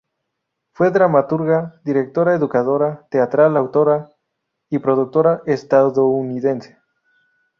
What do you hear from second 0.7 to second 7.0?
Fue dramaturga, directora, educadora teatral, autora y productora estadounidense.